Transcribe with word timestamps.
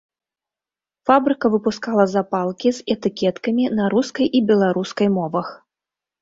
Фабрыка 1.09 1.47
выпускала 1.55 2.05
запалкі 2.13 2.69
з 2.77 2.95
этыкеткамі 2.95 3.69
на 3.81 3.85
рускай 3.97 4.27
і 4.41 4.43
беларускай 4.53 5.07
мовах. 5.21 5.47